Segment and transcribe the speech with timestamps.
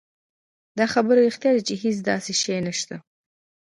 [0.77, 2.95] دا خبره رښتيا ده چې هېڅ داسې شی نشته.